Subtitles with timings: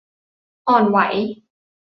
[0.67, 0.99] อ่อนไหว